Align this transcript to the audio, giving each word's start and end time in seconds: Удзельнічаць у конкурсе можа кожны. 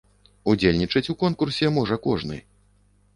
Удзельнічаць 0.53 1.11
у 1.13 1.15
конкурсе 1.23 1.69
можа 1.77 1.99
кожны. 2.07 2.39